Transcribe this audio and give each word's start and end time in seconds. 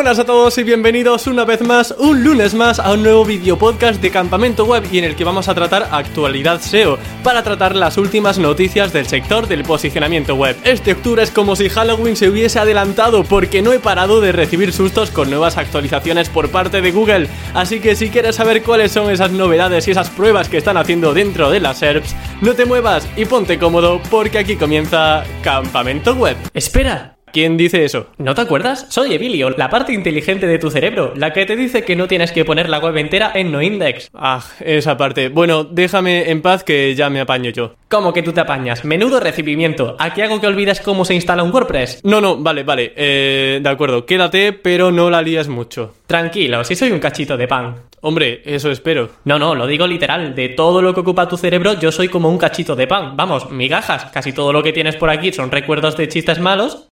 buenas 0.00 0.18
a 0.18 0.24
todos 0.24 0.56
y 0.56 0.62
bienvenidos 0.62 1.26
una 1.26 1.44
vez 1.44 1.60
más, 1.60 1.94
un 1.98 2.24
lunes 2.24 2.54
más, 2.54 2.78
a 2.78 2.94
un 2.94 3.02
nuevo 3.02 3.22
video 3.22 3.58
podcast 3.58 4.00
de 4.00 4.10
Campamento 4.10 4.64
Web 4.64 4.84
y 4.90 4.96
en 4.96 5.04
el 5.04 5.14
que 5.14 5.24
vamos 5.24 5.46
a 5.46 5.54
tratar 5.54 5.90
actualidad 5.92 6.62
SEO 6.62 6.98
para 7.22 7.42
tratar 7.42 7.76
las 7.76 7.98
últimas 7.98 8.38
noticias 8.38 8.94
del 8.94 9.06
sector 9.06 9.46
del 9.46 9.62
posicionamiento 9.62 10.36
web. 10.36 10.56
Este 10.64 10.92
octubre 10.92 11.22
es 11.22 11.30
como 11.30 11.54
si 11.54 11.68
Halloween 11.68 12.16
se 12.16 12.30
hubiese 12.30 12.58
adelantado 12.58 13.24
porque 13.24 13.60
no 13.60 13.74
he 13.74 13.78
parado 13.78 14.22
de 14.22 14.32
recibir 14.32 14.72
sustos 14.72 15.10
con 15.10 15.28
nuevas 15.28 15.58
actualizaciones 15.58 16.30
por 16.30 16.48
parte 16.48 16.80
de 16.80 16.92
Google, 16.92 17.28
así 17.52 17.80
que 17.80 17.94
si 17.94 18.08
quieres 18.08 18.36
saber 18.36 18.62
cuáles 18.62 18.92
son 18.92 19.10
esas 19.10 19.32
novedades 19.32 19.86
y 19.86 19.90
esas 19.90 20.08
pruebas 20.08 20.48
que 20.48 20.56
están 20.56 20.78
haciendo 20.78 21.12
dentro 21.12 21.50
de 21.50 21.60
las 21.60 21.76
SERPs, 21.76 22.16
no 22.40 22.54
te 22.54 22.64
muevas 22.64 23.06
y 23.18 23.26
ponte 23.26 23.58
cómodo 23.58 24.00
porque 24.10 24.38
aquí 24.38 24.56
comienza 24.56 25.24
Campamento 25.42 26.14
Web. 26.14 26.38
Espera, 26.54 27.18
¿Quién 27.32 27.56
dice 27.56 27.84
eso? 27.84 28.08
¿No 28.18 28.34
te 28.34 28.40
acuerdas? 28.40 28.86
Soy 28.88 29.14
Evilio, 29.14 29.50
la 29.50 29.70
parte 29.70 29.92
inteligente 29.92 30.46
de 30.46 30.58
tu 30.58 30.70
cerebro, 30.70 31.12
la 31.14 31.32
que 31.32 31.46
te 31.46 31.54
dice 31.54 31.84
que 31.84 31.94
no 31.94 32.08
tienes 32.08 32.32
que 32.32 32.44
poner 32.44 32.68
la 32.68 32.78
web 32.78 32.96
entera 32.96 33.30
en 33.34 33.52
noindex. 33.52 34.10
Ah, 34.14 34.42
esa 34.60 34.96
parte. 34.96 35.28
Bueno, 35.28 35.64
déjame 35.64 36.30
en 36.30 36.42
paz 36.42 36.64
que 36.64 36.94
ya 36.94 37.08
me 37.08 37.20
apaño 37.20 37.50
yo. 37.50 37.74
¿Cómo 37.88 38.12
que 38.12 38.22
tú 38.22 38.32
te 38.32 38.40
apañas? 38.40 38.84
Menudo 38.84 39.20
recibimiento. 39.20 39.96
¿Aquí 39.98 40.22
hago 40.22 40.40
que 40.40 40.46
olvides 40.46 40.80
cómo 40.80 41.04
se 41.04 41.14
instala 41.14 41.42
un 41.42 41.52
WordPress? 41.52 42.00
No, 42.04 42.20
no, 42.20 42.36
vale, 42.36 42.62
vale. 42.64 42.92
Eh, 42.96 43.60
de 43.62 43.68
acuerdo, 43.68 44.06
quédate, 44.06 44.52
pero 44.52 44.90
no 44.90 45.10
la 45.10 45.22
lías 45.22 45.48
mucho. 45.48 45.94
Tranquilo, 46.06 46.64
si 46.64 46.74
soy 46.74 46.90
un 46.90 46.98
cachito 46.98 47.36
de 47.36 47.46
pan. 47.46 47.90
Hombre, 48.02 48.40
eso 48.46 48.70
espero. 48.70 49.10
No, 49.24 49.38
no, 49.38 49.54
lo 49.54 49.66
digo 49.66 49.86
literal. 49.86 50.34
De 50.34 50.48
todo 50.48 50.80
lo 50.80 50.94
que 50.94 51.00
ocupa 51.00 51.28
tu 51.28 51.36
cerebro, 51.36 51.74
yo 51.74 51.92
soy 51.92 52.08
como 52.08 52.30
un 52.30 52.38
cachito 52.38 52.74
de 52.74 52.86
pan. 52.86 53.16
Vamos, 53.16 53.50
migajas. 53.50 54.06
Casi 54.06 54.32
todo 54.32 54.52
lo 54.52 54.62
que 54.62 54.72
tienes 54.72 54.96
por 54.96 55.10
aquí 55.10 55.32
son 55.32 55.50
recuerdos 55.50 55.96
de 55.96 56.08
chistes 56.08 56.40
malos. 56.40 56.88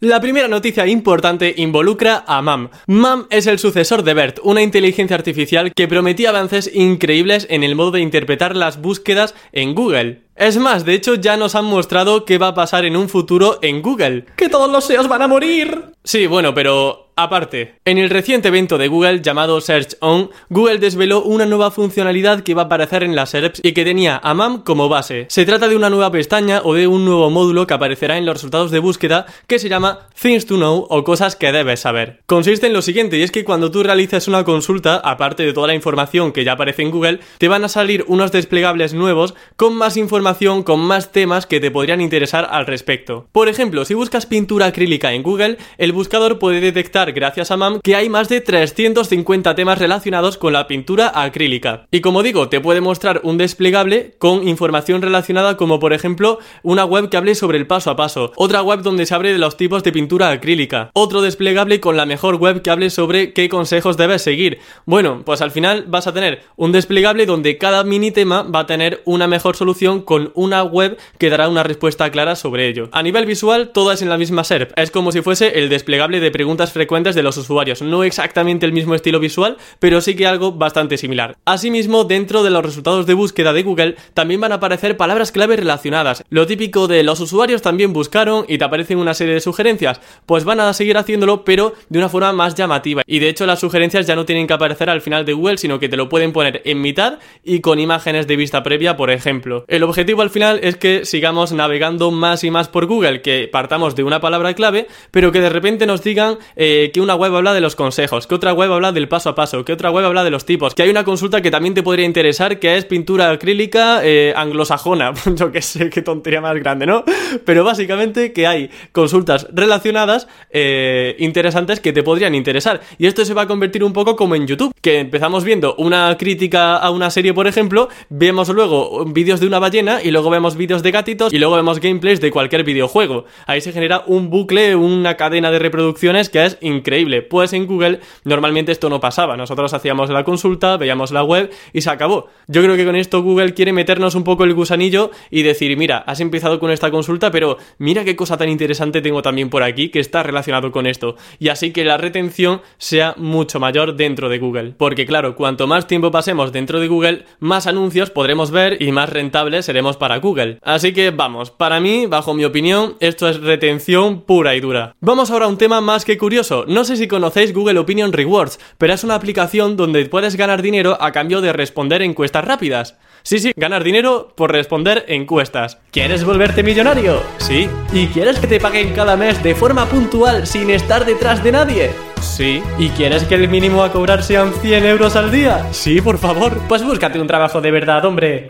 La 0.00 0.20
primera 0.20 0.46
noticia 0.46 0.86
importante 0.86 1.54
involucra 1.56 2.22
a 2.24 2.40
MAM. 2.40 2.70
MAM 2.86 3.26
es 3.30 3.48
el 3.48 3.58
sucesor 3.58 4.04
de 4.04 4.14
BERT, 4.14 4.38
una 4.44 4.62
inteligencia 4.62 5.16
artificial 5.16 5.72
que 5.74 5.88
prometía 5.88 6.28
avances 6.28 6.70
increíbles 6.72 7.48
en 7.50 7.64
el 7.64 7.74
modo 7.74 7.90
de 7.90 8.00
interpretar 8.00 8.54
las 8.54 8.80
búsquedas 8.80 9.34
en 9.50 9.74
Google. 9.74 10.22
Es 10.36 10.56
más, 10.56 10.84
de 10.84 10.94
hecho 10.94 11.16
ya 11.16 11.36
nos 11.36 11.56
han 11.56 11.64
mostrado 11.64 12.24
qué 12.24 12.38
va 12.38 12.46
a 12.46 12.54
pasar 12.54 12.84
en 12.84 12.94
un 12.94 13.08
futuro 13.08 13.58
en 13.60 13.82
Google. 13.82 14.26
¡Que 14.36 14.48
todos 14.48 14.70
los 14.70 14.84
SEOs 14.84 15.08
van 15.08 15.22
a 15.22 15.26
morir! 15.26 15.86
Sí, 16.04 16.28
bueno, 16.28 16.54
pero 16.54 17.07
Aparte, 17.20 17.74
en 17.84 17.98
el 17.98 18.10
reciente 18.10 18.46
evento 18.46 18.78
de 18.78 18.86
Google 18.86 19.22
llamado 19.22 19.60
Search 19.60 19.96
On, 19.98 20.30
Google 20.50 20.78
desveló 20.78 21.24
una 21.24 21.46
nueva 21.46 21.72
funcionalidad 21.72 22.44
que 22.44 22.54
va 22.54 22.62
a 22.62 22.64
aparecer 22.66 23.02
en 23.02 23.16
las 23.16 23.30
SERPs 23.30 23.60
y 23.64 23.72
que 23.72 23.84
tenía 23.84 24.20
a 24.22 24.34
MAM 24.34 24.62
como 24.62 24.88
base. 24.88 25.26
Se 25.28 25.44
trata 25.44 25.66
de 25.66 25.74
una 25.74 25.90
nueva 25.90 26.12
pestaña 26.12 26.60
o 26.62 26.74
de 26.74 26.86
un 26.86 27.04
nuevo 27.04 27.28
módulo 27.28 27.66
que 27.66 27.74
aparecerá 27.74 28.18
en 28.18 28.24
los 28.24 28.36
resultados 28.36 28.70
de 28.70 28.78
búsqueda 28.78 29.26
que 29.48 29.58
se 29.58 29.68
llama 29.68 30.06
Things 30.22 30.46
to 30.46 30.58
Know 30.58 30.86
o 30.88 31.02
cosas 31.02 31.34
que 31.34 31.50
debes 31.50 31.80
saber. 31.80 32.20
Consiste 32.26 32.68
en 32.68 32.72
lo 32.72 32.82
siguiente 32.82 33.18
y 33.18 33.22
es 33.22 33.32
que 33.32 33.44
cuando 33.44 33.72
tú 33.72 33.82
realices 33.82 34.28
una 34.28 34.44
consulta, 34.44 34.98
aparte 34.98 35.42
de 35.42 35.52
toda 35.52 35.66
la 35.66 35.74
información 35.74 36.30
que 36.30 36.44
ya 36.44 36.52
aparece 36.52 36.82
en 36.82 36.92
Google, 36.92 37.18
te 37.38 37.48
van 37.48 37.64
a 37.64 37.68
salir 37.68 38.04
unos 38.06 38.30
desplegables 38.30 38.94
nuevos 38.94 39.34
con 39.56 39.74
más 39.74 39.96
información, 39.96 40.62
con 40.62 40.78
más 40.78 41.10
temas 41.10 41.46
que 41.46 41.58
te 41.58 41.72
podrían 41.72 42.00
interesar 42.00 42.46
al 42.48 42.66
respecto. 42.66 43.26
Por 43.32 43.48
ejemplo, 43.48 43.84
si 43.84 43.94
buscas 43.94 44.26
pintura 44.26 44.66
acrílica 44.66 45.12
en 45.14 45.24
Google, 45.24 45.58
el 45.78 45.90
buscador 45.90 46.38
puede 46.38 46.60
detectar 46.60 47.07
gracias 47.12 47.50
a 47.50 47.56
MAM 47.56 47.80
que 47.82 47.94
hay 47.94 48.08
más 48.08 48.28
de 48.28 48.40
350 48.40 49.54
temas 49.54 49.78
relacionados 49.78 50.38
con 50.38 50.52
la 50.52 50.66
pintura 50.66 51.12
acrílica. 51.14 51.86
Y 51.90 52.00
como 52.00 52.22
digo, 52.22 52.48
te 52.48 52.60
puede 52.60 52.80
mostrar 52.80 53.20
un 53.24 53.38
desplegable 53.38 54.14
con 54.18 54.46
información 54.46 55.02
relacionada 55.02 55.56
como 55.56 55.78
por 55.78 55.92
ejemplo 55.92 56.38
una 56.62 56.84
web 56.84 57.08
que 57.08 57.16
hable 57.16 57.34
sobre 57.34 57.58
el 57.58 57.66
paso 57.66 57.90
a 57.90 57.96
paso, 57.96 58.32
otra 58.36 58.62
web 58.62 58.82
donde 58.82 59.06
se 59.06 59.14
abre 59.14 59.32
de 59.32 59.38
los 59.38 59.56
tipos 59.56 59.82
de 59.82 59.92
pintura 59.92 60.30
acrílica, 60.30 60.90
otro 60.92 61.22
desplegable 61.22 61.80
con 61.80 61.96
la 61.96 62.06
mejor 62.06 62.36
web 62.36 62.62
que 62.62 62.70
hable 62.70 62.90
sobre 62.90 63.32
qué 63.32 63.48
consejos 63.48 63.96
debes 63.96 64.22
seguir. 64.22 64.58
Bueno, 64.84 65.22
pues 65.24 65.40
al 65.40 65.50
final 65.50 65.84
vas 65.88 66.06
a 66.06 66.12
tener 66.12 66.42
un 66.56 66.72
desplegable 66.72 67.26
donde 67.26 67.58
cada 67.58 67.84
mini 67.84 68.10
tema 68.10 68.42
va 68.42 68.60
a 68.60 68.66
tener 68.66 69.02
una 69.04 69.26
mejor 69.26 69.56
solución 69.56 70.02
con 70.02 70.30
una 70.34 70.62
web 70.62 70.98
que 71.18 71.30
dará 71.30 71.48
una 71.48 71.62
respuesta 71.62 72.10
clara 72.10 72.36
sobre 72.36 72.68
ello. 72.68 72.88
A 72.92 73.02
nivel 73.02 73.26
visual, 73.26 73.70
todo 73.72 73.92
es 73.92 74.02
en 74.02 74.08
la 74.08 74.18
misma 74.18 74.44
SERP, 74.44 74.72
es 74.76 74.90
como 74.90 75.12
si 75.12 75.22
fuese 75.22 75.58
el 75.58 75.68
desplegable 75.68 76.20
de 76.20 76.30
preguntas 76.30 76.72
frecuentes 76.72 76.97
de 77.02 77.22
los 77.22 77.36
usuarios. 77.36 77.80
No 77.82 78.04
exactamente 78.04 78.66
el 78.66 78.72
mismo 78.72 78.94
estilo 78.94 79.20
visual, 79.20 79.56
pero 79.78 80.00
sí 80.00 80.16
que 80.16 80.26
algo 80.26 80.52
bastante 80.52 80.98
similar. 80.98 81.36
Asimismo, 81.44 82.04
dentro 82.04 82.42
de 82.42 82.50
los 82.50 82.64
resultados 82.64 83.06
de 83.06 83.14
búsqueda 83.14 83.52
de 83.52 83.62
Google 83.62 83.96
también 84.14 84.40
van 84.40 84.52
a 84.52 84.56
aparecer 84.56 84.96
palabras 84.96 85.32
clave 85.32 85.56
relacionadas. 85.56 86.24
Lo 86.28 86.46
típico 86.46 86.88
de 86.88 87.02
los 87.02 87.20
usuarios 87.20 87.62
también 87.62 87.92
buscaron 87.92 88.44
y 88.48 88.58
te 88.58 88.64
aparecen 88.64 88.98
una 88.98 89.14
serie 89.14 89.34
de 89.34 89.40
sugerencias, 89.40 90.00
pues 90.26 90.44
van 90.44 90.60
a 90.60 90.72
seguir 90.72 90.96
haciéndolo, 90.96 91.44
pero 91.44 91.74
de 91.88 91.98
una 91.98 92.08
forma 92.08 92.32
más 92.32 92.54
llamativa. 92.54 93.02
Y 93.06 93.20
de 93.20 93.28
hecho 93.28 93.46
las 93.46 93.60
sugerencias 93.60 94.06
ya 94.06 94.16
no 94.16 94.26
tienen 94.26 94.46
que 94.46 94.54
aparecer 94.54 94.90
al 94.90 95.00
final 95.00 95.24
de 95.24 95.32
Google, 95.32 95.58
sino 95.58 95.78
que 95.78 95.88
te 95.88 95.96
lo 95.96 96.08
pueden 96.08 96.32
poner 96.32 96.62
en 96.64 96.80
mitad 96.80 97.18
y 97.44 97.60
con 97.60 97.78
imágenes 97.78 98.26
de 98.26 98.36
vista 98.36 98.62
previa, 98.62 98.96
por 98.96 99.10
ejemplo. 99.10 99.64
El 99.68 99.82
objetivo 99.82 100.22
al 100.22 100.30
final 100.30 100.60
es 100.62 100.76
que 100.76 101.04
sigamos 101.04 101.52
navegando 101.52 102.10
más 102.10 102.44
y 102.44 102.50
más 102.50 102.68
por 102.68 102.86
Google, 102.86 103.22
que 103.22 103.48
partamos 103.50 103.94
de 103.94 104.04
una 104.04 104.20
palabra 104.20 104.54
clave, 104.54 104.86
pero 105.10 105.32
que 105.32 105.40
de 105.40 105.48
repente 105.48 105.86
nos 105.86 106.02
digan 106.02 106.38
eh, 106.56 106.87
que 106.92 107.00
una 107.00 107.14
web 107.14 107.34
habla 107.34 107.54
de 107.54 107.60
los 107.60 107.76
consejos, 107.76 108.26
que 108.26 108.34
otra 108.34 108.52
web 108.52 108.72
habla 108.72 108.92
del 108.92 109.08
paso 109.08 109.30
a 109.30 109.34
paso, 109.34 109.64
que 109.64 109.72
otra 109.72 109.90
web 109.90 110.04
habla 110.04 110.24
de 110.24 110.30
los 110.30 110.44
tipos, 110.44 110.74
que 110.74 110.82
hay 110.82 110.90
una 110.90 111.04
consulta 111.04 111.40
que 111.40 111.50
también 111.50 111.74
te 111.74 111.82
podría 111.82 112.06
interesar 112.06 112.58
que 112.58 112.76
es 112.76 112.84
pintura 112.84 113.30
acrílica 113.30 114.00
eh, 114.02 114.32
anglosajona, 114.36 115.12
yo 115.34 115.52
que 115.52 115.62
sé, 115.62 115.90
qué 115.90 116.02
tontería 116.02 116.40
más 116.40 116.56
grande, 116.56 116.86
¿no? 116.86 117.04
Pero 117.44 117.64
básicamente 117.64 118.32
que 118.32 118.46
hay 118.46 118.70
consultas 118.92 119.46
relacionadas 119.52 120.28
eh, 120.50 121.16
interesantes 121.18 121.80
que 121.80 121.92
te 121.92 122.02
podrían 122.02 122.34
interesar. 122.34 122.80
Y 122.98 123.06
esto 123.06 123.24
se 123.24 123.34
va 123.34 123.42
a 123.42 123.46
convertir 123.46 123.84
un 123.84 123.92
poco 123.92 124.16
como 124.16 124.34
en 124.34 124.46
YouTube, 124.46 124.72
que 124.80 124.98
empezamos 124.98 125.44
viendo 125.44 125.74
una 125.76 126.16
crítica 126.18 126.76
a 126.76 126.90
una 126.90 127.10
serie, 127.10 127.34
por 127.34 127.46
ejemplo, 127.46 127.88
vemos 128.08 128.48
luego 128.48 129.04
vídeos 129.06 129.40
de 129.40 129.46
una 129.46 129.58
ballena 129.58 130.02
y 130.02 130.10
luego 130.10 130.30
vemos 130.30 130.56
vídeos 130.56 130.82
de 130.82 130.90
gatitos 130.90 131.32
y 131.32 131.38
luego 131.38 131.56
vemos 131.56 131.80
gameplays 131.80 132.20
de 132.20 132.30
cualquier 132.30 132.64
videojuego. 132.64 133.24
Ahí 133.46 133.60
se 133.60 133.72
genera 133.72 134.02
un 134.06 134.30
bucle, 134.30 134.76
una 134.76 135.16
cadena 135.16 135.50
de 135.50 135.58
reproducciones 135.58 136.28
que 136.28 136.44
es 136.44 136.58
increíble. 136.68 137.22
Pues 137.22 137.52
en 137.52 137.66
Google 137.66 138.00
normalmente 138.24 138.72
esto 138.72 138.88
no 138.88 139.00
pasaba. 139.00 139.36
Nosotros 139.36 139.74
hacíamos 139.74 140.10
la 140.10 140.24
consulta, 140.24 140.76
veíamos 140.76 141.10
la 141.10 141.24
web 141.24 141.50
y 141.72 141.80
se 141.80 141.90
acabó. 141.90 142.28
Yo 142.46 142.62
creo 142.62 142.76
que 142.76 142.84
con 142.84 142.96
esto 142.96 143.22
Google 143.22 143.54
quiere 143.54 143.72
meternos 143.72 144.14
un 144.14 144.24
poco 144.24 144.44
el 144.44 144.54
gusanillo 144.54 145.10
y 145.30 145.42
decir, 145.42 145.76
mira, 145.76 145.98
has 145.98 146.20
empezado 146.20 146.60
con 146.60 146.70
esta 146.70 146.90
consulta, 146.90 147.30
pero 147.30 147.58
mira 147.78 148.04
qué 148.04 148.16
cosa 148.16 148.36
tan 148.36 148.48
interesante 148.48 149.00
tengo 149.00 149.22
también 149.22 149.50
por 149.50 149.62
aquí 149.62 149.88
que 149.88 150.00
está 150.00 150.22
relacionado 150.22 150.70
con 150.70 150.86
esto. 150.86 151.16
Y 151.38 151.48
así 151.48 151.72
que 151.72 151.84
la 151.84 151.96
retención 151.96 152.60
sea 152.76 153.14
mucho 153.16 153.60
mayor 153.60 153.96
dentro 153.96 154.28
de 154.28 154.38
Google. 154.38 154.74
Porque 154.76 155.06
claro, 155.06 155.34
cuanto 155.34 155.66
más 155.66 155.86
tiempo 155.86 156.10
pasemos 156.10 156.52
dentro 156.52 156.80
de 156.80 156.88
Google, 156.88 157.24
más 157.40 157.66
anuncios 157.66 158.10
podremos 158.10 158.50
ver 158.50 158.80
y 158.82 158.92
más 158.92 159.08
rentables 159.08 159.64
seremos 159.64 159.96
para 159.96 160.18
Google. 160.18 160.58
Así 160.62 160.92
que 160.92 161.10
vamos, 161.10 161.50
para 161.50 161.80
mí, 161.80 162.06
bajo 162.06 162.34
mi 162.34 162.44
opinión, 162.44 162.96
esto 163.00 163.28
es 163.28 163.40
retención 163.40 164.22
pura 164.22 164.54
y 164.54 164.60
dura. 164.60 164.94
Vamos 165.00 165.30
ahora 165.30 165.46
a 165.46 165.48
un 165.48 165.58
tema 165.58 165.80
más 165.80 166.04
que 166.04 166.18
curioso. 166.18 166.57
No 166.66 166.84
sé 166.84 166.96
si 166.96 167.08
conocéis 167.08 167.52
Google 167.52 167.78
Opinion 167.78 168.12
Rewards, 168.12 168.58
pero 168.78 168.92
es 168.92 169.04
una 169.04 169.14
aplicación 169.14 169.76
donde 169.76 170.06
puedes 170.06 170.36
ganar 170.36 170.62
dinero 170.62 170.96
a 171.00 171.12
cambio 171.12 171.40
de 171.40 171.52
responder 171.52 172.02
encuestas 172.02 172.44
rápidas. 172.44 172.96
Sí, 173.22 173.38
sí, 173.38 173.52
ganar 173.56 173.84
dinero 173.84 174.32
por 174.34 174.52
responder 174.52 175.04
encuestas. 175.08 175.78
¿Quieres 175.90 176.24
volverte 176.24 176.62
millonario? 176.62 177.22
Sí. 177.38 177.68
¿Y 177.92 178.06
quieres 178.08 178.38
que 178.38 178.46
te 178.46 178.60
paguen 178.60 178.94
cada 178.94 179.16
mes 179.16 179.42
de 179.42 179.54
forma 179.54 179.86
puntual 179.86 180.46
sin 180.46 180.70
estar 180.70 181.04
detrás 181.04 181.42
de 181.42 181.52
nadie? 181.52 181.90
Sí. 182.20 182.62
¿Y 182.78 182.88
quieres 182.90 183.24
que 183.24 183.34
el 183.34 183.48
mínimo 183.48 183.82
a 183.82 183.92
cobrar 183.92 184.22
sean 184.22 184.52
100 184.52 184.86
euros 184.86 185.16
al 185.16 185.30
día? 185.30 185.66
Sí, 185.72 186.00
por 186.00 186.18
favor. 186.18 186.58
Pues 186.68 186.82
búscate 186.82 187.20
un 187.20 187.26
trabajo 187.26 187.60
de 187.60 187.70
verdad, 187.70 188.04
hombre. 188.04 188.46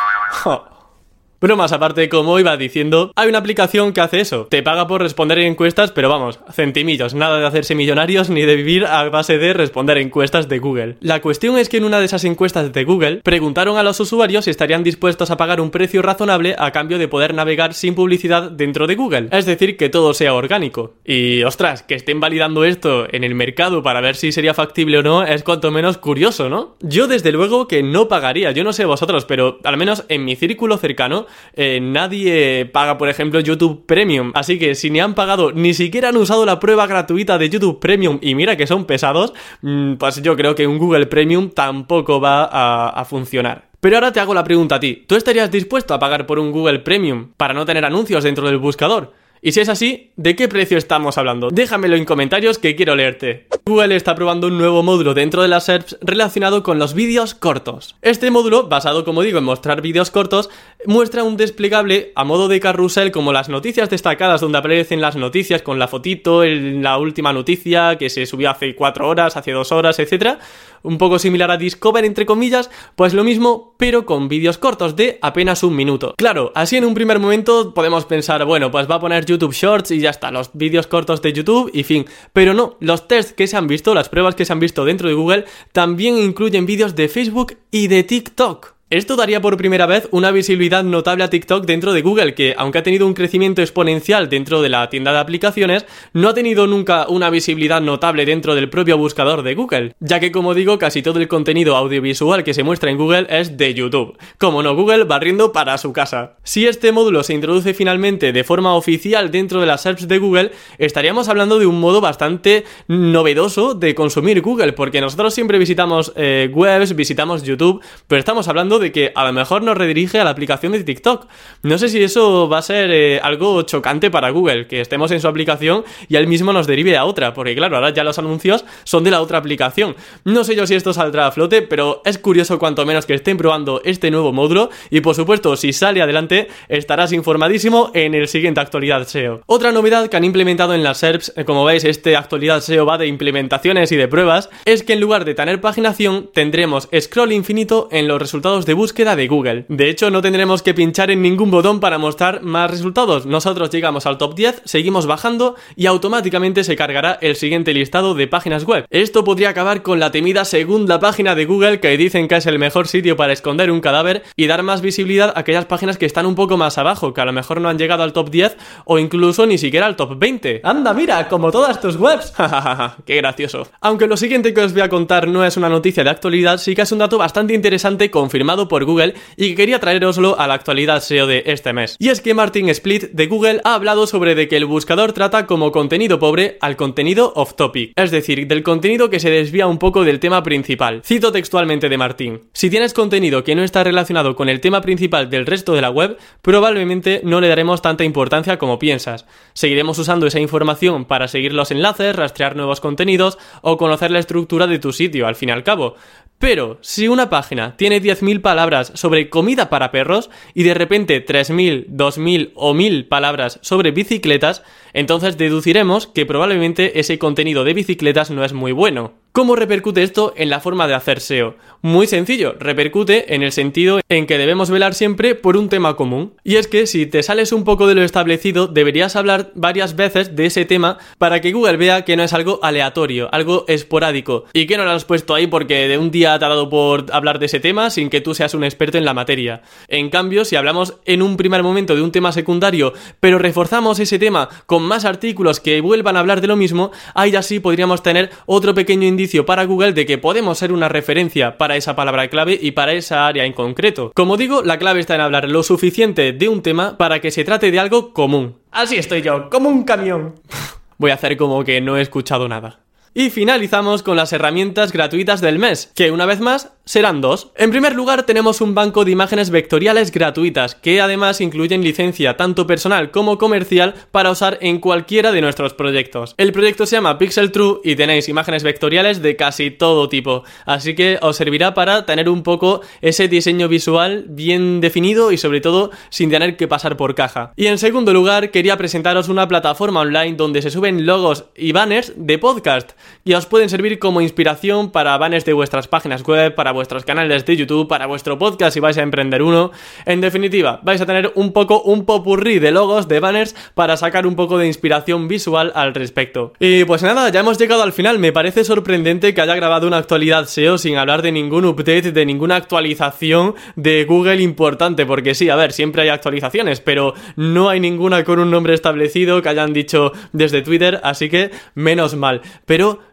Bromas 1.40 1.70
aparte, 1.70 2.08
como 2.08 2.40
iba 2.40 2.56
diciendo, 2.56 3.12
hay 3.14 3.28
una 3.28 3.38
aplicación 3.38 3.92
que 3.92 4.00
hace 4.00 4.18
eso. 4.18 4.48
Te 4.50 4.64
paga 4.64 4.88
por 4.88 5.00
responder 5.00 5.38
encuestas, 5.38 5.92
pero 5.92 6.08
vamos, 6.08 6.40
centimillos, 6.50 7.14
nada 7.14 7.38
de 7.38 7.46
hacerse 7.46 7.76
millonarios 7.76 8.28
ni 8.28 8.42
de 8.42 8.56
vivir 8.56 8.84
a 8.86 9.08
base 9.08 9.38
de 9.38 9.52
responder 9.52 9.98
encuestas 9.98 10.48
de 10.48 10.58
Google. 10.58 10.96
La 10.98 11.20
cuestión 11.20 11.56
es 11.56 11.68
que 11.68 11.76
en 11.76 11.84
una 11.84 12.00
de 12.00 12.06
esas 12.06 12.24
encuestas 12.24 12.72
de 12.72 12.82
Google 12.82 13.20
preguntaron 13.22 13.78
a 13.78 13.84
los 13.84 14.00
usuarios 14.00 14.46
si 14.46 14.50
estarían 14.50 14.82
dispuestos 14.82 15.30
a 15.30 15.36
pagar 15.36 15.60
un 15.60 15.70
precio 15.70 16.02
razonable 16.02 16.56
a 16.58 16.72
cambio 16.72 16.98
de 16.98 17.06
poder 17.06 17.32
navegar 17.34 17.72
sin 17.72 17.94
publicidad 17.94 18.50
dentro 18.50 18.88
de 18.88 18.96
Google. 18.96 19.28
Es 19.30 19.46
decir, 19.46 19.76
que 19.76 19.90
todo 19.90 20.14
sea 20.14 20.34
orgánico. 20.34 20.94
Y 21.04 21.44
ostras, 21.44 21.84
que 21.84 21.94
estén 21.94 22.18
validando 22.18 22.64
esto 22.64 23.06
en 23.12 23.22
el 23.22 23.36
mercado 23.36 23.84
para 23.84 24.00
ver 24.00 24.16
si 24.16 24.32
sería 24.32 24.54
factible 24.54 24.98
o 24.98 25.02
no 25.04 25.22
es 25.22 25.44
cuanto 25.44 25.70
menos 25.70 25.98
curioso, 25.98 26.48
¿no? 26.48 26.74
Yo 26.80 27.06
desde 27.06 27.30
luego 27.30 27.68
que 27.68 27.84
no 27.84 28.08
pagaría, 28.08 28.50
yo 28.50 28.64
no 28.64 28.72
sé 28.72 28.86
vosotros, 28.86 29.24
pero 29.24 29.60
al 29.62 29.76
menos 29.76 30.04
en 30.08 30.24
mi 30.24 30.34
círculo 30.34 30.78
cercano 30.78 31.27
eh, 31.54 31.80
nadie 31.80 32.66
paga, 32.66 32.98
por 32.98 33.08
ejemplo, 33.08 33.40
YouTube 33.40 33.84
Premium. 33.86 34.32
Así 34.34 34.58
que 34.58 34.74
si 34.74 34.90
ni 34.90 35.00
han 35.00 35.14
pagado, 35.14 35.52
ni 35.52 35.74
siquiera 35.74 36.08
han 36.10 36.16
usado 36.16 36.44
la 36.46 36.60
prueba 36.60 36.86
gratuita 36.86 37.38
de 37.38 37.48
YouTube 37.48 37.80
Premium 37.80 38.18
y 38.20 38.34
mira 38.34 38.56
que 38.56 38.66
son 38.66 38.84
pesados, 38.84 39.32
mm, 39.62 39.94
pues 39.94 40.22
yo 40.22 40.36
creo 40.36 40.54
que 40.54 40.66
un 40.66 40.78
Google 40.78 41.06
Premium 41.06 41.50
tampoco 41.50 42.20
va 42.20 42.44
a 42.44 43.04
funcionar. 43.04 43.68
Pero 43.80 43.96
ahora 43.96 44.12
te 44.12 44.18
hago 44.18 44.34
la 44.34 44.42
pregunta 44.42 44.74
a 44.76 44.80
ti, 44.80 45.04
¿tú 45.06 45.14
estarías 45.14 45.50
dispuesto 45.52 45.94
a 45.94 46.00
pagar 46.00 46.26
por 46.26 46.40
un 46.40 46.50
Google 46.50 46.80
Premium 46.80 47.28
para 47.36 47.54
no 47.54 47.64
tener 47.64 47.84
anuncios 47.84 48.24
dentro 48.24 48.46
del 48.46 48.58
buscador? 48.58 49.12
Y 49.40 49.52
si 49.52 49.60
es 49.60 49.68
así, 49.68 50.10
¿de 50.16 50.34
qué 50.34 50.48
precio 50.48 50.78
estamos 50.78 51.16
hablando? 51.16 51.50
Déjamelo 51.50 51.94
en 51.96 52.04
comentarios 52.04 52.58
que 52.58 52.74
quiero 52.74 52.96
leerte. 52.96 53.46
Google 53.64 53.94
está 53.94 54.14
probando 54.14 54.48
un 54.48 54.58
nuevo 54.58 54.82
módulo 54.82 55.14
dentro 55.14 55.42
de 55.42 55.48
las 55.48 55.66
SERPs 55.66 55.98
relacionado 56.00 56.62
con 56.62 56.78
los 56.78 56.94
vídeos 56.94 57.34
cortos. 57.34 57.94
Este 58.02 58.30
módulo, 58.30 58.68
basado 58.68 59.04
como 59.04 59.22
digo 59.22 59.38
en 59.38 59.44
mostrar 59.44 59.80
vídeos 59.80 60.10
cortos, 60.10 60.50
muestra 60.86 61.22
un 61.22 61.36
desplegable 61.36 62.12
a 62.16 62.24
modo 62.24 62.48
de 62.48 62.58
carrusel 62.58 63.12
como 63.12 63.32
las 63.32 63.48
noticias 63.48 63.90
destacadas 63.90 64.40
donde 64.40 64.58
aparecen 64.58 65.00
las 65.00 65.16
noticias 65.16 65.62
con 65.62 65.78
la 65.78 65.86
fotito, 65.86 66.44
la 66.44 66.98
última 66.98 67.32
noticia 67.32 67.96
que 67.96 68.10
se 68.10 68.26
subió 68.26 68.50
hace 68.50 68.74
4 68.74 69.08
horas, 69.08 69.36
hace 69.36 69.52
2 69.52 69.70
horas, 69.70 69.98
etc. 69.98 70.38
Un 70.82 70.98
poco 70.98 71.18
similar 71.18 71.50
a 71.50 71.56
Discover 71.56 72.04
entre 72.04 72.26
comillas, 72.26 72.70
pues 72.96 73.14
lo 73.14 73.24
mismo 73.24 73.74
pero 73.78 74.06
con 74.06 74.28
vídeos 74.28 74.58
cortos 74.58 74.96
de 74.96 75.18
apenas 75.22 75.62
un 75.62 75.76
minuto. 75.76 76.14
Claro, 76.16 76.52
así 76.54 76.76
en 76.76 76.84
un 76.84 76.94
primer 76.94 77.18
momento 77.18 77.74
podemos 77.74 78.04
pensar, 78.04 78.44
bueno, 78.44 78.70
pues 78.70 78.90
va 78.90 78.96
a 78.96 79.00
poner 79.00 79.24
YouTube 79.24 79.52
Shorts 79.52 79.90
y 79.90 80.00
ya 80.00 80.10
está, 80.10 80.30
los 80.30 80.50
vídeos 80.54 80.86
cortos 80.86 81.22
de 81.22 81.32
YouTube 81.32 81.70
y 81.72 81.84
fin. 81.84 82.06
Pero 82.32 82.54
no, 82.54 82.76
los 82.80 83.08
tests 83.08 83.32
que 83.32 83.46
se 83.46 83.56
han 83.56 83.66
visto, 83.66 83.94
las 83.94 84.08
pruebas 84.08 84.34
que 84.34 84.44
se 84.44 84.52
han 84.52 84.60
visto 84.60 84.84
dentro 84.84 85.08
de 85.08 85.14
Google, 85.14 85.44
también 85.72 86.18
incluyen 86.18 86.66
vídeos 86.66 86.94
de 86.94 87.08
Facebook 87.08 87.56
y 87.70 87.88
de 87.88 88.02
TikTok. 88.02 88.77
Esto 88.90 89.16
daría 89.16 89.42
por 89.42 89.58
primera 89.58 89.84
vez 89.84 90.08
una 90.12 90.30
visibilidad 90.30 90.82
notable 90.82 91.22
a 91.22 91.28
TikTok 91.28 91.66
dentro 91.66 91.92
de 91.92 92.00
Google, 92.00 92.32
que 92.32 92.54
aunque 92.56 92.78
ha 92.78 92.82
tenido 92.82 93.06
un 93.06 93.12
crecimiento 93.12 93.60
exponencial 93.60 94.30
dentro 94.30 94.62
de 94.62 94.70
la 94.70 94.88
tienda 94.88 95.12
de 95.12 95.18
aplicaciones, 95.18 95.84
no 96.14 96.30
ha 96.30 96.34
tenido 96.34 96.66
nunca 96.66 97.06
una 97.06 97.28
visibilidad 97.28 97.82
notable 97.82 98.24
dentro 98.24 98.54
del 98.54 98.70
propio 98.70 98.96
buscador 98.96 99.42
de 99.42 99.54
Google, 99.54 99.94
ya 100.00 100.20
que 100.20 100.32
como 100.32 100.54
digo, 100.54 100.78
casi 100.78 101.02
todo 101.02 101.20
el 101.20 101.28
contenido 101.28 101.76
audiovisual 101.76 102.44
que 102.44 102.54
se 102.54 102.62
muestra 102.62 102.90
en 102.90 102.96
Google 102.96 103.26
es 103.28 103.58
de 103.58 103.74
YouTube. 103.74 104.16
Como 104.38 104.62
no, 104.62 104.74
Google 104.74 105.04
barriendo 105.04 105.52
para 105.52 105.76
su 105.76 105.92
casa. 105.92 106.36
Si 106.42 106.66
este 106.66 106.90
módulo 106.90 107.22
se 107.24 107.34
introduce 107.34 107.74
finalmente 107.74 108.32
de 108.32 108.42
forma 108.42 108.74
oficial 108.74 109.30
dentro 109.30 109.60
de 109.60 109.66
las 109.66 109.82
SERPs 109.82 110.08
de 110.08 110.18
Google, 110.18 110.52
estaríamos 110.78 111.28
hablando 111.28 111.58
de 111.58 111.66
un 111.66 111.78
modo 111.78 112.00
bastante 112.00 112.64
novedoso 112.86 113.74
de 113.74 113.94
consumir 113.94 114.40
Google, 114.40 114.72
porque 114.72 115.02
nosotros 115.02 115.34
siempre 115.34 115.58
visitamos 115.58 116.10
eh, 116.16 116.50
webs, 116.54 116.96
visitamos 116.96 117.42
YouTube, 117.42 117.82
pero 118.06 118.18
estamos 118.18 118.48
hablando 118.48 118.77
de 118.78 118.92
que 118.92 119.12
a 119.14 119.24
lo 119.24 119.32
mejor 119.32 119.62
nos 119.62 119.76
redirige 119.76 120.20
a 120.20 120.24
la 120.24 120.30
aplicación 120.30 120.72
de 120.72 120.84
TikTok. 120.84 121.26
No 121.62 121.78
sé 121.78 121.88
si 121.88 122.02
eso 122.02 122.48
va 122.48 122.58
a 122.58 122.62
ser 122.62 122.90
eh, 122.90 123.20
algo 123.22 123.62
chocante 123.62 124.10
para 124.10 124.30
Google, 124.30 124.66
que 124.66 124.80
estemos 124.80 125.10
en 125.10 125.20
su 125.20 125.28
aplicación 125.28 125.84
y 126.08 126.16
él 126.16 126.26
mismo 126.26 126.52
nos 126.52 126.66
derive 126.66 126.96
a 126.96 127.04
otra, 127.04 127.34
porque 127.34 127.54
claro, 127.54 127.76
ahora 127.76 127.90
ya 127.90 128.04
los 128.04 128.18
anuncios 128.18 128.64
son 128.84 129.04
de 129.04 129.10
la 129.10 129.20
otra 129.20 129.38
aplicación. 129.38 129.96
No 130.24 130.44
sé 130.44 130.56
yo 130.56 130.66
si 130.66 130.74
esto 130.74 130.92
saldrá 130.92 131.26
a 131.26 131.32
flote, 131.32 131.62
pero 131.62 132.02
es 132.04 132.18
curioso 132.18 132.58
cuanto 132.58 132.84
menos 132.86 133.06
que 133.06 133.14
estén 133.14 133.36
probando 133.36 133.80
este 133.84 134.10
nuevo 134.10 134.32
módulo 134.32 134.70
y 134.90 135.00
por 135.00 135.14
supuesto, 135.14 135.56
si 135.56 135.72
sale 135.72 136.02
adelante, 136.02 136.48
estarás 136.68 137.12
informadísimo 137.12 137.90
en 137.94 138.14
el 138.14 138.28
siguiente 138.28 138.60
actualidad 138.60 139.06
SEO. 139.06 139.42
Otra 139.46 139.72
novedad 139.72 140.08
que 140.08 140.16
han 140.16 140.24
implementado 140.24 140.74
en 140.74 140.82
las 140.82 140.98
SERPs, 140.98 141.32
eh, 141.36 141.44
como 141.44 141.64
veis, 141.64 141.84
este 141.84 142.16
actualidad 142.16 142.60
SEO 142.60 142.86
va 142.86 142.98
de 142.98 143.06
implementaciones 143.06 143.92
y 143.92 143.96
de 143.96 144.08
pruebas, 144.08 144.50
es 144.64 144.82
que 144.82 144.94
en 144.94 145.00
lugar 145.00 145.24
de 145.24 145.34
tener 145.34 145.60
paginación, 145.60 146.30
tendremos 146.32 146.88
scroll 146.98 147.32
infinito 147.32 147.88
en 147.90 148.08
los 148.08 148.20
resultados 148.20 148.66
de 148.68 148.74
búsqueda 148.74 149.16
de 149.16 149.28
Google. 149.28 149.64
De 149.70 149.88
hecho, 149.88 150.10
no 150.10 150.20
tendremos 150.20 150.62
que 150.62 150.74
pinchar 150.74 151.10
en 151.10 151.22
ningún 151.22 151.50
botón 151.50 151.80
para 151.80 151.96
mostrar 151.96 152.42
más 152.42 152.70
resultados. 152.70 153.24
Nosotros 153.24 153.70
llegamos 153.70 154.04
al 154.04 154.18
top 154.18 154.34
10, 154.34 154.62
seguimos 154.66 155.06
bajando 155.06 155.56
y 155.74 155.86
automáticamente 155.86 156.64
se 156.64 156.76
cargará 156.76 157.18
el 157.22 157.34
siguiente 157.34 157.72
listado 157.72 158.14
de 158.14 158.26
páginas 158.28 158.64
web. 158.64 158.84
Esto 158.90 159.24
podría 159.24 159.48
acabar 159.48 159.82
con 159.82 160.00
la 160.00 160.10
temida 160.10 160.44
segunda 160.44 161.00
página 161.00 161.34
de 161.34 161.46
Google 161.46 161.80
que 161.80 161.96
dicen 161.96 162.28
que 162.28 162.36
es 162.36 162.44
el 162.44 162.58
mejor 162.58 162.88
sitio 162.88 163.16
para 163.16 163.32
esconder 163.32 163.70
un 163.70 163.80
cadáver 163.80 164.22
y 164.36 164.46
dar 164.46 164.62
más 164.62 164.82
visibilidad 164.82 165.32
a 165.34 165.40
aquellas 165.40 165.64
páginas 165.64 165.96
que 165.96 166.04
están 166.04 166.26
un 166.26 166.34
poco 166.34 166.58
más 166.58 166.76
abajo, 166.76 167.14
que 167.14 167.22
a 167.22 167.24
lo 167.24 167.32
mejor 167.32 167.62
no 167.62 167.70
han 167.70 167.78
llegado 167.78 168.02
al 168.02 168.12
top 168.12 168.28
10 168.28 168.58
o 168.84 168.98
incluso 168.98 169.46
ni 169.46 169.56
siquiera 169.56 169.86
al 169.86 169.96
top 169.96 170.18
20. 170.18 170.60
Anda, 170.62 170.92
mira, 170.92 171.26
como 171.28 171.50
todas 171.50 171.80
tus 171.80 171.96
webs. 171.96 172.34
Qué 173.06 173.16
gracioso. 173.16 173.66
Aunque 173.80 174.06
lo 174.06 174.18
siguiente 174.18 174.52
que 174.52 174.60
os 174.60 174.74
voy 174.74 174.82
a 174.82 174.90
contar 174.90 175.26
no 175.26 175.42
es 175.42 175.56
una 175.56 175.70
noticia 175.70 176.04
de 176.04 176.10
actualidad, 176.10 176.58
sí 176.58 176.74
que 176.74 176.82
es 176.82 176.92
un 176.92 176.98
dato 176.98 177.16
bastante 177.16 177.54
interesante 177.54 178.10
confirmado 178.10 178.57
por 178.66 178.84
Google 178.84 179.14
y 179.36 179.50
que 179.50 179.54
quería 179.54 179.78
traeroslo 179.78 180.40
a 180.40 180.48
la 180.48 180.54
actualidad 180.54 181.02
SEO 181.02 181.28
de 181.28 181.44
este 181.46 181.72
mes. 181.72 181.96
Y 182.00 182.08
es 182.08 182.20
que 182.20 182.34
Martin 182.34 182.68
Split 182.70 183.10
de 183.12 183.26
Google 183.26 183.60
ha 183.62 183.74
hablado 183.74 184.06
sobre 184.06 184.34
de 184.34 184.48
que 184.48 184.56
el 184.56 184.64
buscador 184.64 185.12
trata 185.12 185.46
como 185.46 185.70
contenido 185.70 186.18
pobre 186.18 186.58
al 186.60 186.76
contenido 186.76 187.32
off 187.36 187.54
topic, 187.54 187.92
es 187.94 188.10
decir, 188.10 188.46
del 188.46 188.62
contenido 188.62 189.10
que 189.10 189.20
se 189.20 189.30
desvía 189.30 189.66
un 189.66 189.78
poco 189.78 190.02
del 190.02 190.18
tema 190.18 190.42
principal. 190.42 191.02
Cito 191.04 191.30
textualmente 191.30 191.88
de 191.88 191.98
Martin: 191.98 192.40
Si 192.52 192.70
tienes 192.70 192.94
contenido 192.94 193.44
que 193.44 193.54
no 193.54 193.62
está 193.62 193.84
relacionado 193.84 194.34
con 194.34 194.48
el 194.48 194.60
tema 194.60 194.80
principal 194.80 195.28
del 195.28 195.46
resto 195.46 195.74
de 195.74 195.82
la 195.82 195.90
web, 195.90 196.16
probablemente 196.42 197.20
no 197.24 197.40
le 197.40 197.48
daremos 197.48 197.82
tanta 197.82 198.04
importancia 198.04 198.58
como 198.58 198.78
piensas. 198.78 199.26
Seguiremos 199.52 199.98
usando 199.98 200.26
esa 200.26 200.40
información 200.40 201.04
para 201.04 201.28
seguir 201.28 201.52
los 201.52 201.70
enlaces, 201.70 202.16
rastrear 202.16 202.56
nuevos 202.56 202.80
contenidos 202.80 203.38
o 203.62 203.76
conocer 203.76 204.10
la 204.10 204.18
estructura 204.18 204.66
de 204.66 204.78
tu 204.78 204.92
sitio, 204.92 205.26
al 205.26 205.36
fin 205.36 205.50
y 205.50 205.52
al 205.52 205.64
cabo. 205.64 205.96
Pero 206.38 206.78
si 206.82 207.08
una 207.08 207.28
página 207.30 207.76
tiene 207.76 208.00
10.000 208.00 208.40
palabras 208.40 208.92
sobre 208.94 209.28
comida 209.28 209.68
para 209.68 209.90
perros 209.90 210.30
y 210.54 210.62
de 210.62 210.74
repente 210.74 211.24
3.000, 211.24 211.86
2.000 211.88 212.52
o 212.54 212.74
1.000 212.74 213.08
palabras 213.08 213.58
sobre 213.62 213.90
bicicletas, 213.90 214.62
entonces 214.98 215.38
deduciremos 215.38 216.08
que 216.08 216.26
probablemente 216.26 216.98
ese 216.98 217.20
contenido 217.20 217.62
de 217.62 217.72
bicicletas 217.72 218.32
no 218.32 218.44
es 218.44 218.52
muy 218.52 218.72
bueno. 218.72 219.12
¿Cómo 219.30 219.54
repercute 219.54 220.02
esto 220.02 220.32
en 220.36 220.50
la 220.50 220.58
forma 220.58 220.88
de 220.88 220.94
hacer 220.94 221.20
SEO? 221.20 221.54
Muy 221.80 222.08
sencillo, 222.08 222.56
repercute 222.58 223.36
en 223.36 223.44
el 223.44 223.52
sentido 223.52 224.00
en 224.08 224.26
que 224.26 224.36
debemos 224.36 224.68
velar 224.68 224.94
siempre 224.94 225.36
por 225.36 225.56
un 225.56 225.68
tema 225.68 225.94
común. 225.94 226.32
Y 226.42 226.56
es 226.56 226.66
que 226.66 226.88
si 226.88 227.06
te 227.06 227.22
sales 227.22 227.52
un 227.52 227.62
poco 227.62 227.86
de 227.86 227.94
lo 227.94 228.02
establecido, 228.02 228.66
deberías 228.66 229.14
hablar 229.14 229.52
varias 229.54 229.94
veces 229.94 230.34
de 230.34 230.46
ese 230.46 230.64
tema 230.64 230.98
para 231.18 231.40
que 231.40 231.52
Google 231.52 231.76
vea 231.76 232.04
que 232.04 232.16
no 232.16 232.24
es 232.24 232.32
algo 232.32 232.58
aleatorio, 232.64 233.28
algo 233.30 233.64
esporádico, 233.68 234.46
y 234.52 234.66
que 234.66 234.76
no 234.76 234.84
lo 234.84 234.90
has 234.90 235.04
puesto 235.04 235.34
ahí 235.36 235.46
porque 235.46 235.86
de 235.86 235.98
un 235.98 236.10
día 236.10 236.36
te 236.40 236.44
ha 236.44 236.48
dado 236.48 236.68
por 236.68 237.06
hablar 237.12 237.38
de 237.38 237.46
ese 237.46 237.60
tema 237.60 237.90
sin 237.90 238.10
que 238.10 238.20
tú 238.20 238.34
seas 238.34 238.54
un 238.54 238.64
experto 238.64 238.98
en 238.98 239.04
la 239.04 239.14
materia. 239.14 239.62
En 239.86 240.10
cambio, 240.10 240.44
si 240.44 240.56
hablamos 240.56 240.94
en 241.04 241.22
un 241.22 241.36
primer 241.36 241.62
momento 241.62 241.94
de 241.94 242.02
un 242.02 242.10
tema 242.10 242.32
secundario, 242.32 242.92
pero 243.20 243.38
reforzamos 243.38 244.00
ese 244.00 244.18
tema 244.18 244.48
con 244.66 244.87
más 244.88 245.04
artículos 245.04 245.60
que 245.60 245.80
vuelvan 245.80 246.16
a 246.16 246.20
hablar 246.20 246.40
de 246.40 246.48
lo 246.48 246.56
mismo, 246.56 246.90
ahí 247.14 247.36
así 247.36 247.60
podríamos 247.60 248.02
tener 248.02 248.30
otro 248.46 248.74
pequeño 248.74 249.06
indicio 249.06 249.46
para 249.46 249.64
Google 249.64 249.92
de 249.92 250.06
que 250.06 250.18
podemos 250.18 250.58
ser 250.58 250.72
una 250.72 250.88
referencia 250.88 251.56
para 251.56 251.76
esa 251.76 251.94
palabra 251.94 252.28
clave 252.28 252.58
y 252.60 252.72
para 252.72 252.92
esa 252.92 253.26
área 253.26 253.44
en 253.44 253.52
concreto. 253.52 254.10
Como 254.14 254.36
digo, 254.36 254.62
la 254.62 254.78
clave 254.78 255.00
está 255.00 255.14
en 255.14 255.20
hablar 255.20 255.48
lo 255.48 255.62
suficiente 255.62 256.32
de 256.32 256.48
un 256.48 256.62
tema 256.62 256.98
para 256.98 257.20
que 257.20 257.30
se 257.30 257.44
trate 257.44 257.70
de 257.70 257.78
algo 257.78 258.12
común. 258.12 258.56
Así 258.72 258.96
estoy 258.96 259.22
yo, 259.22 259.48
como 259.50 259.68
un 259.68 259.84
camión. 259.84 260.34
Voy 260.98 261.12
a 261.12 261.14
hacer 261.14 261.36
como 261.36 261.62
que 261.62 261.80
no 261.80 261.96
he 261.96 262.02
escuchado 262.02 262.48
nada. 262.48 262.80
Y 263.14 263.30
finalizamos 263.30 264.02
con 264.02 264.16
las 264.16 264.32
herramientas 264.32 264.92
gratuitas 264.92 265.40
del 265.40 265.58
mes, 265.58 265.90
que 265.94 266.10
una 266.10 266.26
vez 266.26 266.40
más 266.40 266.72
serán 266.84 267.20
dos. 267.20 267.50
En 267.56 267.70
primer 267.70 267.94
lugar 267.94 268.22
tenemos 268.22 268.62
un 268.62 268.74
banco 268.74 269.04
de 269.04 269.10
imágenes 269.10 269.50
vectoriales 269.50 270.10
gratuitas, 270.10 270.74
que 270.74 271.02
además 271.02 271.42
incluyen 271.42 271.82
licencia 271.82 272.36
tanto 272.36 272.66
personal 272.66 273.10
como 273.10 273.36
comercial 273.36 273.94
para 274.10 274.30
usar 274.30 274.56
en 274.62 274.78
cualquiera 274.78 275.30
de 275.30 275.42
nuestros 275.42 275.74
proyectos. 275.74 276.34
El 276.38 276.52
proyecto 276.52 276.86
se 276.86 276.96
llama 276.96 277.18
Pixel 277.18 277.52
True 277.52 277.80
y 277.84 277.94
tenéis 277.94 278.28
imágenes 278.30 278.62
vectoriales 278.62 279.20
de 279.20 279.36
casi 279.36 279.70
todo 279.70 280.08
tipo, 280.08 280.44
así 280.64 280.94
que 280.94 281.18
os 281.20 281.36
servirá 281.36 281.74
para 281.74 282.06
tener 282.06 282.30
un 282.30 282.42
poco 282.42 282.80
ese 283.02 283.28
diseño 283.28 283.68
visual 283.68 284.24
bien 284.28 284.80
definido 284.80 285.30
y 285.30 285.36
sobre 285.36 285.60
todo 285.60 285.90
sin 286.08 286.30
tener 286.30 286.56
que 286.56 286.68
pasar 286.68 286.96
por 286.96 287.14
caja. 287.14 287.52
Y 287.56 287.66
en 287.66 287.76
segundo 287.76 288.14
lugar 288.14 288.50
quería 288.50 288.78
presentaros 288.78 289.28
una 289.28 289.46
plataforma 289.46 290.00
online 290.00 290.36
donde 290.36 290.62
se 290.62 290.70
suben 290.70 291.04
logos 291.04 291.44
y 291.54 291.72
banners 291.72 292.12
de 292.16 292.38
podcast 292.38 292.92
y 293.24 293.34
os 293.34 293.46
pueden 293.46 293.68
servir 293.68 293.98
como 293.98 294.20
inspiración 294.20 294.90
para 294.90 295.16
banners 295.18 295.44
de 295.44 295.52
vuestras 295.52 295.88
páginas 295.88 296.22
web, 296.22 296.54
para 296.54 296.72
vuestros 296.72 297.04
canales 297.04 297.44
de 297.44 297.56
YouTube, 297.56 297.88
para 297.88 298.06
vuestro 298.06 298.38
podcast 298.38 298.74
si 298.74 298.80
vais 298.80 298.98
a 298.98 299.02
emprender 299.02 299.42
uno. 299.42 299.70
En 300.06 300.20
definitiva, 300.20 300.80
vais 300.82 301.00
a 301.00 301.06
tener 301.06 301.32
un 301.34 301.52
poco 301.52 301.82
un 301.82 302.04
popurrí 302.04 302.58
de 302.58 302.70
logos, 302.70 303.08
de 303.08 303.20
banners, 303.20 303.54
para 303.74 303.96
sacar 303.96 304.26
un 304.26 304.36
poco 304.36 304.58
de 304.58 304.66
inspiración 304.66 305.28
visual 305.28 305.72
al 305.74 305.94
respecto. 305.94 306.52
Y 306.58 306.84
pues 306.84 307.02
nada, 307.02 307.28
ya 307.30 307.40
hemos 307.40 307.58
llegado 307.58 307.82
al 307.82 307.92
final. 307.92 308.18
Me 308.18 308.32
parece 308.32 308.64
sorprendente 308.64 309.34
que 309.34 309.40
haya 309.40 309.54
grabado 309.54 309.86
una 309.86 309.98
actualidad 309.98 310.46
SEO 310.46 310.78
sin 310.78 310.96
hablar 310.96 311.22
de 311.22 311.32
ningún 311.32 311.64
update, 311.64 312.12
de 312.12 312.26
ninguna 312.26 312.56
actualización 312.56 313.54
de 313.76 314.04
Google 314.04 314.42
importante, 314.42 315.06
porque 315.06 315.34
sí, 315.34 315.50
a 315.50 315.56
ver, 315.56 315.72
siempre 315.72 316.02
hay 316.02 316.08
actualizaciones, 316.08 316.80
pero 316.80 317.14
no 317.36 317.68
hay 317.68 317.80
ninguna 317.80 318.24
con 318.24 318.38
un 318.38 318.50
nombre 318.50 318.74
establecido 318.74 319.42
que 319.42 319.48
hayan 319.48 319.72
dicho 319.72 320.12
desde 320.32 320.62
Twitter, 320.62 321.00
así 321.02 321.28
que 321.28 321.50
menos 321.74 322.14
mal. 322.14 322.42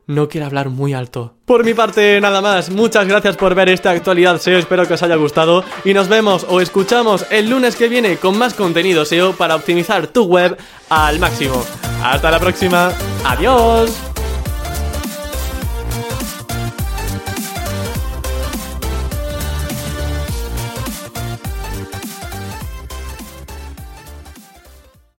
No 0.08 0.29
quiero 0.29 0.46
hablar 0.46 0.70
muy 0.70 0.94
alto. 0.94 1.34
Por 1.46 1.63
mi 1.63 1.74
parte, 1.74 2.20
nada 2.22 2.41
más. 2.41 2.70
Muchas 2.70 3.08
gracias 3.08 3.38
por 3.38 3.55
ver 3.55 3.70
esta 3.70 3.91
actualidad 3.91 4.39
SEO. 4.39 4.60
Espero 4.60 4.88
que 4.88 4.94
os 4.94 5.03
haya 5.03 5.15
gustado. 5.15 5.63
Y 5.84 5.94
nos 5.94 6.08
vemos 6.08 6.46
o 6.48 6.62
escuchamos 6.62 7.25
el 7.32 7.50
lunes 7.50 7.75
que 7.75 7.89
viene 7.89 8.17
con 8.17 8.38
más 8.38 8.53
contenido 8.53 9.05
SEO 9.05 9.34
para 9.34 9.55
optimizar 9.55 10.08
tu 10.08 10.25
web 10.25 10.58
al 10.89 11.20
máximo. 11.20 11.63
Hasta 12.03 12.29
la 12.32 12.39
próxima. 12.39 12.91
Adiós. 13.24 14.15